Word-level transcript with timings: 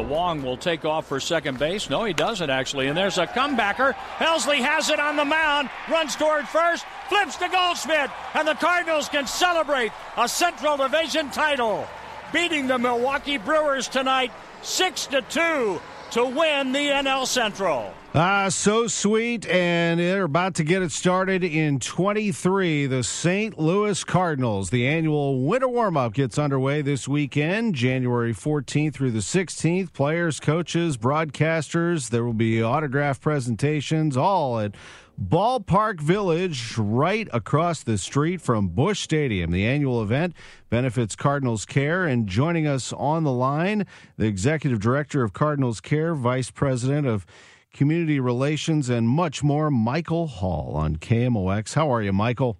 So 0.00 0.06
Wong 0.06 0.42
will 0.42 0.56
take 0.56 0.86
off 0.86 1.08
for 1.08 1.20
second 1.20 1.58
base. 1.58 1.90
No, 1.90 2.04
he 2.04 2.14
doesn't 2.14 2.48
actually. 2.48 2.86
And 2.86 2.96
there's 2.96 3.18
a 3.18 3.26
comebacker. 3.26 3.92
Helsley 4.16 4.56
has 4.56 4.88
it 4.88 4.98
on 4.98 5.16
the 5.16 5.26
mound, 5.26 5.68
runs 5.90 6.16
toward 6.16 6.48
first, 6.48 6.86
flips 7.10 7.36
to 7.36 7.50
Goldschmidt, 7.50 8.08
and 8.32 8.48
the 8.48 8.54
Cardinals 8.54 9.10
can 9.10 9.26
celebrate 9.26 9.92
a 10.16 10.26
Central 10.26 10.78
Division 10.78 11.28
title, 11.30 11.86
beating 12.32 12.66
the 12.66 12.78
Milwaukee 12.78 13.36
Brewers 13.36 13.88
tonight, 13.88 14.32
six 14.62 15.04
to 15.08 15.20
two, 15.20 15.82
to 16.12 16.24
win 16.24 16.72
the 16.72 16.78
NL 16.78 17.26
Central. 17.26 17.92
Ah, 18.12 18.48
so 18.48 18.88
sweet, 18.88 19.46
and 19.46 20.00
they're 20.00 20.24
about 20.24 20.56
to 20.56 20.64
get 20.64 20.82
it 20.82 20.90
started 20.90 21.44
in 21.44 21.78
23. 21.78 22.86
The 22.86 23.04
St. 23.04 23.56
Louis 23.56 24.02
Cardinals. 24.02 24.70
The 24.70 24.84
annual 24.84 25.42
winter 25.42 25.68
warm-up 25.68 26.14
gets 26.14 26.36
underway 26.36 26.82
this 26.82 27.06
weekend, 27.06 27.76
January 27.76 28.34
14th 28.34 28.94
through 28.94 29.12
the 29.12 29.20
16th. 29.20 29.92
Players, 29.92 30.40
coaches, 30.40 30.96
broadcasters. 30.96 32.10
There 32.10 32.24
will 32.24 32.32
be 32.32 32.60
autograph 32.60 33.20
presentations, 33.20 34.16
all 34.16 34.58
at 34.58 34.74
Ballpark 35.16 36.00
Village, 36.00 36.76
right 36.76 37.28
across 37.32 37.84
the 37.84 37.96
street 37.96 38.40
from 38.40 38.70
Busch 38.70 39.02
Stadium. 39.02 39.52
The 39.52 39.64
annual 39.64 40.02
event 40.02 40.34
benefits 40.68 41.14
Cardinals 41.14 41.64
Care. 41.64 42.06
And 42.06 42.26
joining 42.26 42.66
us 42.66 42.92
on 42.92 43.22
the 43.22 43.30
line, 43.30 43.86
the 44.16 44.26
executive 44.26 44.80
director 44.80 45.22
of 45.22 45.32
Cardinals 45.32 45.80
Care, 45.80 46.16
vice 46.16 46.50
president 46.50 47.06
of 47.06 47.24
community 47.72 48.20
relations, 48.20 48.88
and 48.88 49.08
much 49.08 49.42
more, 49.42 49.70
Michael 49.70 50.26
Hall 50.26 50.72
on 50.74 50.96
KMOX. 50.96 51.74
How 51.74 51.92
are 51.92 52.02
you, 52.02 52.12
Michael? 52.12 52.58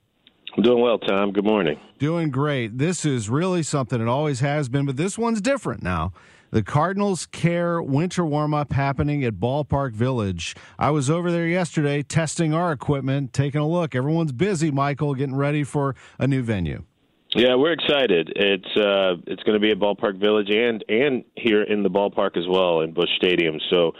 I'm 0.56 0.62
doing 0.62 0.82
well, 0.82 0.98
Tom. 0.98 1.32
Good 1.32 1.44
morning. 1.44 1.78
Doing 1.98 2.30
great. 2.30 2.78
This 2.78 3.04
is 3.04 3.30
really 3.30 3.62
something. 3.62 4.00
It 4.00 4.08
always 4.08 4.40
has 4.40 4.68
been, 4.68 4.86
but 4.86 4.96
this 4.96 5.16
one's 5.16 5.40
different 5.40 5.82
now. 5.82 6.12
The 6.52 6.62
Cardinals 6.64 7.26
Care 7.26 7.80
winter 7.80 8.24
warm 8.24 8.54
up 8.54 8.72
happening 8.72 9.24
at 9.24 9.34
Ballpark 9.34 9.92
Village. 9.92 10.56
I 10.80 10.90
was 10.90 11.08
over 11.08 11.30
there 11.30 11.46
yesterday 11.46 12.02
testing 12.02 12.52
our 12.52 12.72
equipment, 12.72 13.32
taking 13.32 13.60
a 13.60 13.68
look. 13.68 13.94
Everyone's 13.94 14.32
busy, 14.32 14.72
Michael, 14.72 15.14
getting 15.14 15.36
ready 15.36 15.62
for 15.62 15.94
a 16.18 16.26
new 16.26 16.42
venue. 16.42 16.82
Yeah, 17.36 17.54
we're 17.54 17.72
excited. 17.72 18.32
It's 18.34 18.76
uh, 18.76 19.14
it's 19.28 19.42
going 19.44 19.54
to 19.54 19.60
be 19.60 19.70
at 19.70 19.78
Ballpark 19.78 20.18
Village 20.18 20.50
and 20.50 20.84
and 20.88 21.22
here 21.36 21.62
in 21.62 21.84
the 21.84 21.88
ballpark 21.88 22.36
as 22.36 22.48
well 22.48 22.80
in 22.80 22.92
Busch 22.92 23.10
Stadium. 23.16 23.60
So 23.70 23.92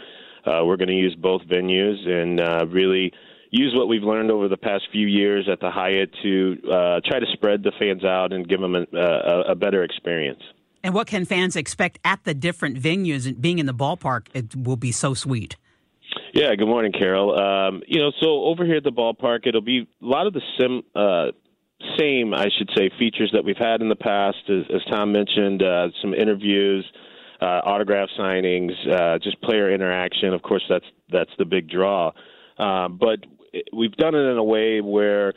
uh, 0.45 0.63
we're 0.65 0.77
going 0.77 0.89
to 0.89 0.93
use 0.93 1.15
both 1.15 1.41
venues 1.43 2.07
and 2.07 2.39
uh, 2.39 2.65
really 2.67 3.11
use 3.51 3.73
what 3.75 3.87
we've 3.87 4.03
learned 4.03 4.31
over 4.31 4.47
the 4.47 4.57
past 4.57 4.83
few 4.91 5.07
years 5.07 5.47
at 5.51 5.59
the 5.59 5.69
Hyatt 5.69 6.09
to 6.23 6.57
uh, 6.65 7.01
try 7.05 7.19
to 7.19 7.25
spread 7.33 7.63
the 7.63 7.71
fans 7.77 8.03
out 8.03 8.31
and 8.33 8.47
give 8.47 8.61
them 8.61 8.75
a, 8.75 8.85
a, 8.97 9.41
a 9.51 9.55
better 9.55 9.83
experience. 9.83 10.41
And 10.83 10.93
what 10.93 11.07
can 11.07 11.25
fans 11.25 11.55
expect 11.55 11.99
at 12.03 12.23
the 12.23 12.33
different 12.33 12.77
venues? 12.81 13.27
And 13.27 13.39
being 13.39 13.59
in 13.59 13.65
the 13.65 13.73
ballpark, 13.73 14.27
it 14.33 14.55
will 14.55 14.77
be 14.77 14.91
so 14.91 15.13
sweet. 15.13 15.55
Yeah, 16.33 16.55
good 16.55 16.67
morning, 16.67 16.91
Carol. 16.91 17.37
Um, 17.37 17.83
you 17.87 17.99
know, 17.99 18.11
so 18.21 18.43
over 18.45 18.65
here 18.65 18.77
at 18.77 18.83
the 18.83 18.91
ballpark, 18.91 19.45
it'll 19.45 19.61
be 19.61 19.87
a 20.01 20.05
lot 20.05 20.27
of 20.27 20.33
the 20.33 20.41
sim, 20.57 20.81
uh, 20.95 21.31
same, 21.97 22.33
I 22.33 22.47
should 22.57 22.69
say, 22.75 22.89
features 22.97 23.31
that 23.33 23.43
we've 23.43 23.57
had 23.57 23.81
in 23.81 23.89
the 23.89 23.95
past. 23.95 24.37
As, 24.49 24.63
as 24.73 24.81
Tom 24.89 25.11
mentioned, 25.11 25.61
uh, 25.61 25.89
some 26.01 26.13
interviews, 26.13 26.85
uh, 27.41 27.61
autograph 27.63 28.09
signings, 28.19 28.71
uh, 28.89 29.17
just 29.19 29.41
player 29.41 29.73
interaction. 29.73 30.33
Of 30.33 30.41
course, 30.41 30.63
that's 30.69 30.85
that's 31.11 31.31
the 31.37 31.45
big 31.45 31.69
draw. 31.69 32.11
Uh, 32.57 32.87
but 32.89 33.19
we've 33.73 33.93
done 33.93 34.15
it 34.15 34.29
in 34.31 34.37
a 34.37 34.43
way 34.43 34.81
where 34.81 35.33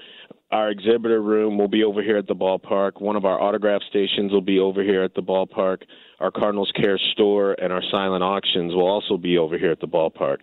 our 0.52 0.70
exhibitor 0.70 1.20
room 1.20 1.58
will 1.58 1.68
be 1.68 1.82
over 1.82 2.00
here 2.00 2.16
at 2.16 2.28
the 2.28 2.34
ballpark. 2.34 3.00
One 3.00 3.16
of 3.16 3.24
our 3.24 3.40
autograph 3.40 3.80
stations 3.90 4.30
will 4.30 4.40
be 4.40 4.60
over 4.60 4.84
here 4.84 5.02
at 5.02 5.14
the 5.14 5.22
ballpark. 5.22 5.78
Our 6.20 6.30
Cardinals 6.30 6.70
Care 6.76 6.98
store 7.12 7.56
and 7.60 7.72
our 7.72 7.82
silent 7.90 8.22
auctions 8.22 8.72
will 8.72 8.86
also 8.86 9.16
be 9.16 9.36
over 9.36 9.58
here 9.58 9.72
at 9.72 9.80
the 9.80 9.88
ballpark. 9.88 10.38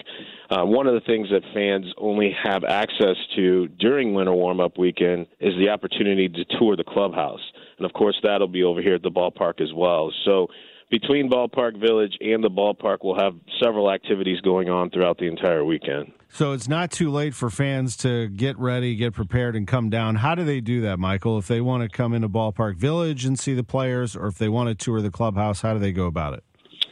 Uh, 0.50 0.66
one 0.66 0.86
of 0.86 0.96
the 0.96 1.00
things 1.02 1.30
that 1.30 1.44
fans 1.54 1.86
only 1.98 2.36
have 2.44 2.66
access 2.66 3.16
to 3.38 3.70
during 3.80 4.14
winter 4.14 4.34
warm 4.34 4.60
up 4.60 4.78
weekend 4.78 5.28
is 5.40 5.54
the 5.58 5.70
opportunity 5.70 6.28
to 6.28 6.44
tour 6.60 6.76
the 6.76 6.84
clubhouse. 6.84 7.40
And 7.78 7.86
of 7.86 7.94
course, 7.94 8.20
that'll 8.22 8.50
be 8.50 8.64
over 8.64 8.82
here 8.82 8.96
at 8.96 9.04
the 9.04 9.12
ballpark 9.12 9.62
as 9.62 9.72
well. 9.74 10.12
So 10.26 10.48
between 10.92 11.30
Ballpark 11.30 11.80
Village 11.80 12.18
and 12.20 12.44
the 12.44 12.50
ballpark, 12.50 12.98
we'll 13.02 13.18
have 13.18 13.34
several 13.64 13.90
activities 13.90 14.42
going 14.42 14.70
on 14.70 14.90
throughout 14.92 15.18
the 15.18 15.26
entire 15.26 15.64
weekend. 15.64 16.12
So 16.30 16.52
it's 16.52 16.68
not 16.68 16.92
too 16.92 17.10
late 17.10 17.34
for 17.34 17.50
fans 17.50 17.98
to 17.98 18.28
get 18.28 18.58
ready, 18.60 18.96
get 18.96 19.14
prepared, 19.14 19.56
and 19.56 19.68
come 19.68 19.90
down. 19.90 20.16
How 20.16 20.36
do 20.36 20.44
they 20.44 20.62
do 20.62 20.82
that, 20.82 21.00
Michael? 21.00 21.38
If 21.38 21.48
they 21.48 21.62
want 21.62 21.84
to 21.84 21.90
come 21.90 22.14
into 22.14 22.30
Ballpark 22.30 22.76
Village 22.76 23.26
and 23.26 23.40
see 23.40 23.54
the 23.54 23.64
players, 23.64 24.16
or 24.16 24.28
if 24.28 24.38
they 24.38 24.50
want 24.50 24.70
to 24.70 24.76
tour 24.76 25.02
the 25.02 25.12
clubhouse, 25.12 25.62
how 25.62 25.74
do 25.74 25.80
they 25.80 25.92
go 25.92 26.06
about 26.06 26.34
it? 26.34 26.44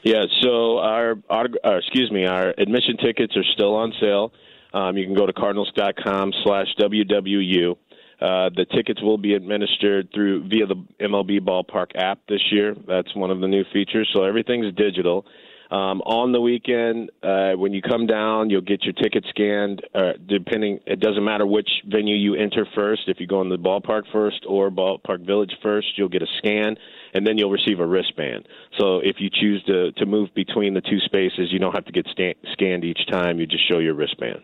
Yeah, 0.03 0.23
so 0.41 0.79
our, 0.79 1.15
our 1.29 1.45
uh, 1.65 1.77
excuse 1.77 2.09
me, 2.11 2.25
our 2.25 2.53
admission 2.57 2.97
tickets 3.03 3.35
are 3.35 3.43
still 3.53 3.75
on 3.75 3.93
sale. 3.99 4.31
Um, 4.73 4.97
you 4.97 5.05
can 5.05 5.15
go 5.15 5.25
to 5.25 5.33
cardinals.com 5.33 6.33
slash 6.43 6.67
WWU. 6.79 7.75
Uh, 8.21 8.49
the 8.55 8.65
tickets 8.75 9.01
will 9.01 9.17
be 9.17 9.33
administered 9.33 10.09
through 10.13 10.47
via 10.49 10.65
the 10.65 10.75
MLB 10.99 11.39
Ballpark 11.39 11.95
app 11.95 12.19
this 12.27 12.41
year. 12.51 12.75
That's 12.87 13.15
one 13.15 13.31
of 13.31 13.39
the 13.39 13.47
new 13.47 13.63
features. 13.71 14.09
So 14.13 14.23
everything's 14.23 14.73
digital. 14.75 15.25
Um, 15.71 16.01
on 16.01 16.31
the 16.31 16.41
weekend, 16.41 17.11
uh, 17.21 17.51
when 17.51 17.73
you 17.73 17.81
come 17.83 18.07
down, 18.07 18.49
you'll 18.49 18.61
get 18.61 18.83
your 18.83 18.93
ticket 18.93 19.23
scanned. 19.29 19.83
Uh, 19.93 20.13
depending, 20.27 20.79
it 20.87 20.99
doesn't 20.99 21.23
matter 21.23 21.45
which 21.45 21.69
venue 21.87 22.15
you 22.15 22.33
enter 22.33 22.65
first. 22.75 23.03
If 23.05 23.19
you 23.19 23.27
go 23.27 23.41
in 23.41 23.49
the 23.49 23.57
ballpark 23.57 24.11
first 24.11 24.45
or 24.47 24.71
Ballpark 24.71 25.25
Village 25.27 25.53
first, 25.61 25.87
you'll 25.95 26.09
get 26.09 26.23
a 26.23 26.27
scan, 26.39 26.75
and 27.13 27.25
then 27.25 27.37
you'll 27.37 27.51
receive 27.51 27.79
a 27.79 27.85
wristband. 27.85 28.47
So 28.79 28.99
if 28.99 29.17
you 29.19 29.29
choose 29.29 29.63
to 29.65 29.91
to 29.91 30.05
move 30.07 30.29
between 30.33 30.73
the 30.73 30.81
two 30.81 30.99
spaces, 31.05 31.51
you 31.51 31.59
don't 31.59 31.75
have 31.75 31.85
to 31.85 31.91
get 31.91 32.07
scanned 32.53 32.83
each 32.83 33.05
time. 33.11 33.39
You 33.39 33.45
just 33.45 33.67
show 33.69 33.77
your 33.77 33.93
wristband. 33.93 34.41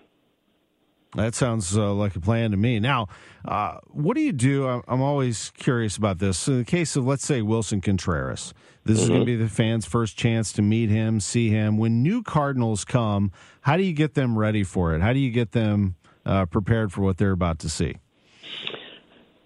That 1.16 1.34
sounds 1.34 1.78
uh, 1.78 1.94
like 1.94 2.16
a 2.16 2.20
plan 2.20 2.52
to 2.52 2.58
me. 2.58 2.80
Now, 2.80 3.08
uh, 3.46 3.78
what 3.88 4.16
do 4.16 4.22
you 4.22 4.34
do? 4.34 4.68
I'm, 4.68 5.02
always 5.02 5.52
curious 5.52 5.96
about 5.96 6.20
this. 6.20 6.48
In 6.48 6.58
the 6.58 6.66
case 6.66 6.96
of, 6.96 7.06
let's 7.06 7.26
say, 7.26 7.42
Willson 7.42 7.82
Contreras, 7.82 8.54
this 8.84 9.02
is 9.02 9.08
going 9.08 9.22
to 9.22 9.26
be 9.26 9.36
the 9.36 9.48
fans' 9.48 9.86
first 9.86 10.18
chance 10.18 10.52
to 10.54 10.62
meet 10.62 10.90
him, 10.90 11.20
see 11.20 11.50
him. 11.50 11.78
When 11.78 12.04
new 12.04 12.22
Cardinals 12.22 12.84
come, 12.84 13.32
how 13.62 13.78
do 13.78 13.84
you 13.84 13.94
get 13.94 14.14
them 14.14 14.38
ready 14.38 14.64
for 14.64 14.94
it? 14.94 15.02
How 15.02 15.14
do 15.14 15.20
you 15.20 15.32
get 15.32 15.54
them 15.54 15.96
uh, 16.26 16.48
prepared 16.48 16.92
for 16.92 17.02
what 17.02 17.18
they're 17.18 17.32
about 17.32 17.60
to 17.60 17.70
see? 17.70 17.96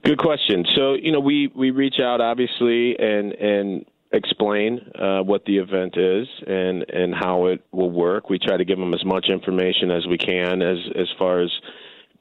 Good 0.03 0.17
question. 0.17 0.65
So 0.75 0.93
you 0.93 1.11
know, 1.11 1.19
we 1.19 1.51
we 1.53 1.71
reach 1.71 1.99
out 2.01 2.21
obviously 2.21 2.97
and 2.97 3.33
and 3.33 3.85
explain 4.11 4.79
uh, 4.99 5.21
what 5.21 5.45
the 5.45 5.57
event 5.57 5.95
is 5.97 6.27
and 6.47 6.85
and 6.89 7.13
how 7.13 7.47
it 7.47 7.63
will 7.71 7.91
work. 7.91 8.29
We 8.29 8.39
try 8.39 8.57
to 8.57 8.65
give 8.65 8.79
them 8.79 8.93
as 8.93 9.05
much 9.05 9.27
information 9.29 9.91
as 9.91 10.07
we 10.07 10.17
can, 10.17 10.61
as 10.61 10.77
as 10.95 11.07
far 11.17 11.41
as 11.41 11.51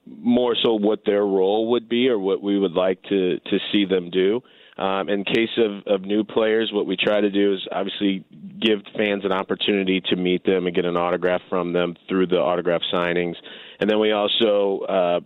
more 0.06 0.56
so 0.62 0.74
what 0.74 1.04
their 1.04 1.24
role 1.24 1.70
would 1.72 1.88
be 1.88 2.08
or 2.08 2.18
what 2.18 2.42
we 2.42 2.58
would 2.58 2.72
like 2.72 3.02
to 3.04 3.38
to 3.38 3.58
see 3.72 3.84
them 3.84 4.10
do. 4.10 4.42
Um, 4.76 5.08
in 5.08 5.24
case 5.24 5.50
of, 5.56 5.86
of 5.92 6.02
new 6.02 6.22
players, 6.22 6.70
what 6.72 6.86
we 6.86 6.96
try 6.96 7.20
to 7.20 7.30
do 7.30 7.54
is 7.54 7.66
obviously 7.72 8.24
give 8.60 8.78
fans 8.96 9.24
an 9.24 9.32
opportunity 9.32 10.00
to 10.02 10.14
meet 10.14 10.44
them 10.44 10.66
and 10.66 10.76
get 10.76 10.84
an 10.84 10.96
autograph 10.96 11.40
from 11.48 11.72
them 11.72 11.96
through 12.08 12.28
the 12.28 12.38
autograph 12.38 12.82
signings, 12.92 13.34
and 13.80 13.90
then 13.90 13.98
we 13.98 14.12
also 14.12 14.80
uh, 14.88 15.20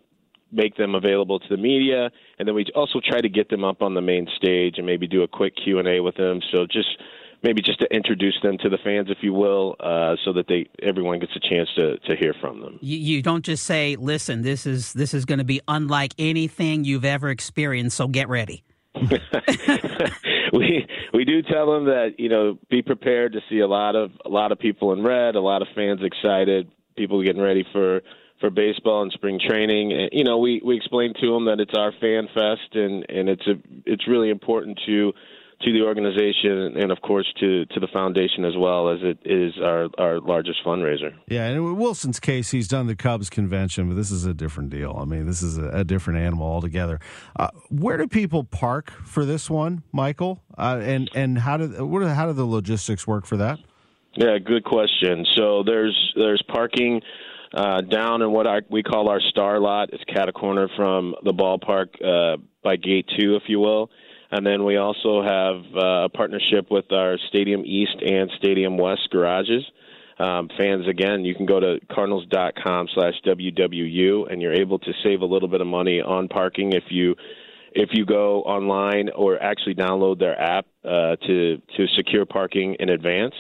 make 0.53 0.77
them 0.77 0.95
available 0.95 1.41
to 1.41 1.49
the 1.49 1.57
media, 1.57 2.11
and 2.39 2.47
then 2.47 2.55
we 2.55 2.67
also 2.75 3.01
try 3.05 3.21
to 3.21 3.29
get 3.29 3.49
them 3.49 3.65
up 3.65 3.83
on 3.83 3.95
the 3.95 4.01
main 4.01 4.27
stage 4.37 4.75
and 4.77 4.87
maybe 4.87 5.07
do 5.07 5.23
a 5.23 5.29
quick 5.29 5.55
Q 5.63 5.79
and 5.79 5.89
A 5.89 6.01
with 6.01 6.17
them. 6.17 6.41
So 6.53 6.67
just 6.67 6.89
maybe 7.43 7.63
just 7.63 7.81
to 7.81 7.87
introduce 7.95 8.37
them 8.43 8.57
to 8.59 8.69
the 8.69 8.79
fans, 8.85 9.09
if 9.11 9.19
you 9.23 9.33
will, 9.33 9.77
uh, 9.81 10.17
so 10.25 10.33
that 10.33 10.47
they 10.49 10.69
everyone 10.83 11.19
gets 11.19 11.33
a 11.37 11.41
chance 11.41 11.69
to 11.77 11.99
to 11.99 12.17
hear 12.17 12.35
from 12.41 12.61
them. 12.61 12.79
You, 12.81 12.99
you 12.99 13.23
don't 13.23 13.45
just 13.45 13.65
say, 13.65 13.97
"Listen, 13.97 14.43
this 14.43 14.67
is 14.67 14.93
this 14.93 15.15
is 15.15 15.25
going 15.25 15.39
to 15.39 15.45
be 15.45 15.61
unlike 15.69 16.13
anything 16.19 16.85
you've 16.85 17.05
ever 17.05 17.31
experienced." 17.31 17.97
So 17.97 18.09
get 18.09 18.29
ready. 18.29 18.65
we 20.53 20.87
we 21.13 21.25
do 21.25 21.43
tell 21.43 21.73
them 21.73 21.87
that 21.87 22.15
you 22.19 22.29
know 22.29 22.59
be 22.71 22.83
prepared 22.83 23.33
to 23.33 23.41
see 23.49 23.61
a 23.61 23.67
lot 23.67 23.97
of 23.97 24.11
a 24.25 24.29
lot 24.29 24.53
of 24.53 24.59
people 24.59 24.93
in 24.93 25.03
red, 25.03 25.35
a 25.35 25.41
lot 25.41 25.63
of 25.63 25.69
fans 25.75 26.01
excited, 26.03 26.71
people 26.97 27.23
getting 27.23 27.43
ready 27.43 27.65
for 27.73 28.03
for 28.43 28.51
baseball 28.51 29.03
and 29.03 29.13
spring 29.13 29.41
training. 29.41 29.93
And, 29.93 30.11
you 30.13 30.25
know, 30.25 30.37
we 30.37 30.61
we 30.63 30.77
explain 30.77 31.15
to 31.21 31.33
them 31.33 31.47
that 31.47 31.61
it's 31.61 31.73
our 31.79 31.93
fan 32.01 32.29
fest 32.35 32.75
and 32.75 33.07
and 33.09 33.29
it's 33.31 33.47
a 33.47 33.55
it's 33.87 34.07
really 34.07 34.29
important 34.29 34.79
to 34.85 35.13
to 35.63 35.73
the 35.73 35.83
organization 35.83 36.77
and 36.77 36.91
of 36.91 37.01
course 37.03 37.33
to 37.39 37.65
to 37.67 37.79
the 37.79 37.87
foundation 37.93 38.45
as 38.45 38.55
well 38.59 38.89
as 38.89 38.99
it 39.03 39.19
is 39.25 39.55
our 39.63 39.89
our 39.97 40.21
largest 40.21 40.59
fundraiser. 40.67 41.15
Yeah, 41.29 41.47
and 41.47 41.57
in 41.57 41.77
Willson's 41.77 42.19
case, 42.19 42.51
he's 42.51 42.67
done 42.67 42.89
the 42.89 42.97
Cubs 42.97 43.31
convention, 43.31 43.89
but 43.89 43.95
this 43.95 44.11
is 44.11 44.27
a 44.27 44.35
different 44.35 44.71
deal. 44.71 44.99
I 45.01 45.05
mean, 45.05 45.25
this 45.25 45.43
is 45.43 45.59
a, 45.59 45.69
a 45.69 45.85
different 45.85 46.19
animal 46.19 46.47
altogether. 46.47 46.99
Uh, 47.39 47.49
where 47.71 47.97
do 47.97 48.09
people 48.09 48.43
park 48.45 48.91
for 49.05 49.25
this 49.25 49.49
one, 49.49 49.85
Michael? 49.93 50.43
Uh, 50.59 50.81
and 50.83 51.09
and 51.15 51.39
how 51.39 51.57
do 51.57 51.87
what 51.87 52.07
how 52.09 52.27
do 52.27 52.33
the 52.33 52.45
logistics 52.45 53.07
work 53.07 53.25
for 53.25 53.37
that? 53.37 53.61
Yeah, 54.15 54.39
good 54.39 54.65
question. 54.65 55.25
So 55.37 55.63
there's 55.65 56.13
there's 56.17 56.43
parking 56.49 57.01
uh, 57.55 57.81
down 57.83 58.23
in 58.23 58.31
what 58.33 58.47
I, 58.47 58.61
we 58.71 58.83
call 58.83 59.09
our 59.09 59.21
star 59.21 59.59
lot. 59.61 59.91
It's 59.93 60.05
cat 60.05 60.29
a 60.29 60.33
corner 60.33 60.69
from 60.77 61.15
the 61.25 61.33
ballpark 61.33 61.89
uh, 62.03 62.39
by 62.63 62.77
gate 62.77 63.09
two, 63.19 63.37
if 63.37 63.45
you 63.49 63.61
will. 63.61 63.91
And 64.31 64.47
then 64.47 64.65
we 64.65 64.79
also 64.79 65.23
have 65.23 65.63
uh, 65.77 66.05
a 66.05 66.09
partnership 66.09 66.71
with 66.71 66.91
our 66.91 67.19
Stadium 67.29 67.65
East 67.67 67.97
and 68.01 68.31
Stadium 68.39 68.79
West 68.79 69.09
garages. 69.11 69.63
Um, 70.19 70.49
fans, 70.57 70.89
again, 70.89 71.25
you 71.25 71.35
can 71.35 71.47
go 71.47 71.61
to 71.61 71.81
cardinals.com 71.91 72.89
slash 72.95 73.15
WWU 73.27 74.33
and 74.33 74.41
you're 74.41 74.55
able 74.55 74.79
to 74.79 74.93
save 75.03 75.21
a 75.21 75.27
little 75.27 75.49
bit 75.49 75.61
of 75.61 75.67
money 75.67 76.01
on 76.01 76.29
parking 76.29 76.73
if 76.73 76.85
you 76.91 77.15
if 77.75 77.89
you 77.93 78.05
go 78.05 78.43
online 78.43 79.09
or 79.17 79.43
actually 79.43 79.75
download 79.75 80.19
their 80.19 80.39
app 80.41 80.67
uh, 80.85 81.17
to 81.27 81.61
to 81.77 81.87
secure 81.97 82.25
parking 82.25 82.77
in 82.79 82.89
advance. 82.89 83.35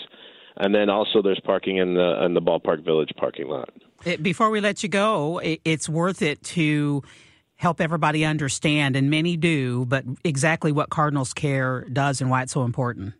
And 0.56 0.74
then 0.74 0.90
also 0.90 1.22
there's 1.22 1.40
parking 1.44 1.78
in 1.78 1.94
the 1.94 2.24
in 2.24 2.34
the 2.34 2.42
ballpark 2.42 2.84
village 2.84 3.10
parking 3.16 3.48
lot. 3.48 3.70
Before 4.20 4.50
we 4.50 4.60
let 4.60 4.82
you 4.82 4.88
go, 4.88 5.40
it's 5.42 5.88
worth 5.88 6.22
it 6.22 6.42
to 6.44 7.02
help 7.56 7.80
everybody 7.80 8.24
understand, 8.24 8.96
and 8.96 9.08
many 9.08 9.36
do, 9.36 9.84
but 9.86 10.04
exactly 10.24 10.72
what 10.72 10.90
Cardinals 10.90 11.32
Care 11.32 11.86
does 11.92 12.20
and 12.20 12.28
why 12.28 12.42
it's 12.42 12.52
so 12.52 12.64
important. 12.64 13.14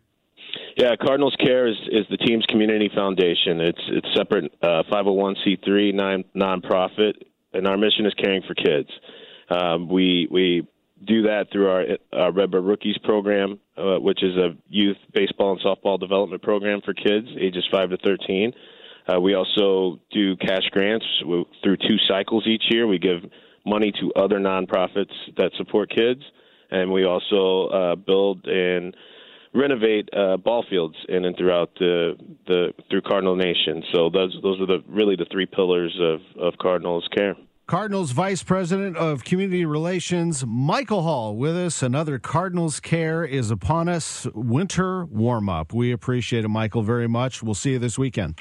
Yeah, 0.76 0.96
Cardinals 0.96 1.36
Care 1.38 1.68
is, 1.68 1.76
is 1.90 2.06
the 2.10 2.16
team's 2.16 2.44
community 2.46 2.90
foundation. 2.94 3.60
It's 3.60 3.82
it's 3.88 4.08
separate 4.16 4.52
uh, 4.62 4.82
501c3 4.90 5.94
non 5.94 6.24
nonprofit, 6.34 7.12
and 7.52 7.66
our 7.66 7.76
mission 7.76 8.06
is 8.06 8.14
caring 8.14 8.42
for 8.42 8.54
kids. 8.54 8.88
Um, 9.50 9.88
we 9.88 10.26
we 10.30 10.66
do 11.04 11.22
that 11.22 11.46
through 11.52 11.68
our, 11.68 11.84
our 12.12 12.32
Redbird 12.32 12.64
Rookies 12.64 12.96
program, 13.04 13.58
uh, 13.76 13.98
which 13.98 14.22
is 14.22 14.36
a 14.36 14.56
youth 14.68 14.96
baseball 15.12 15.52
and 15.52 15.60
softball 15.60 16.00
development 16.00 16.42
program 16.42 16.80
for 16.84 16.94
kids 16.94 17.28
ages 17.38 17.66
five 17.70 17.90
to 17.90 17.98
thirteen. 17.98 18.52
Uh, 19.08 19.20
we 19.20 19.34
also 19.34 19.98
do 20.12 20.36
cash 20.36 20.62
grants 20.70 21.06
through 21.62 21.76
two 21.76 21.96
cycles 22.08 22.46
each 22.46 22.62
year. 22.70 22.86
We 22.86 22.98
give 22.98 23.20
money 23.66 23.92
to 24.00 24.12
other 24.20 24.38
nonprofits 24.38 25.12
that 25.36 25.50
support 25.56 25.90
kids, 25.90 26.22
and 26.70 26.92
we 26.92 27.04
also 27.04 27.68
uh, 27.68 27.96
build 27.96 28.46
and 28.46 28.96
renovate 29.54 30.08
uh, 30.16 30.36
ball 30.36 30.64
fields 30.68 30.96
in 31.08 31.24
and 31.24 31.36
throughout 31.36 31.70
the 31.78 32.14
the 32.46 32.72
through 32.90 33.02
Cardinal 33.02 33.36
Nation. 33.36 33.82
So 33.92 34.10
those 34.10 34.36
those 34.42 34.60
are 34.60 34.66
the 34.66 34.82
really 34.88 35.16
the 35.16 35.26
three 35.30 35.46
pillars 35.46 35.96
of 36.00 36.20
of 36.40 36.54
Cardinals 36.58 37.06
care. 37.14 37.36
Cardinals 37.66 38.10
Vice 38.10 38.42
President 38.42 38.96
of 38.96 39.24
Community 39.24 39.64
Relations, 39.64 40.44
Michael 40.44 41.02
Hall, 41.02 41.36
with 41.36 41.56
us. 41.56 41.82
Another 41.82 42.18
Cardinals 42.18 42.80
Care 42.80 43.24
is 43.24 43.50
upon 43.50 43.88
us. 43.88 44.26
Winter 44.34 45.06
warm 45.06 45.48
up. 45.48 45.72
We 45.72 45.92
appreciate 45.92 46.44
it, 46.44 46.48
Michael, 46.48 46.82
very 46.82 47.08
much. 47.08 47.42
We'll 47.42 47.54
see 47.54 47.72
you 47.72 47.78
this 47.78 47.98
weekend. 47.98 48.40